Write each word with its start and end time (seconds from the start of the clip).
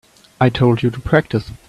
I 0.39 0.49
told 0.49 0.81
you 0.81 0.89
to 0.89 0.99
practice. 0.99 1.51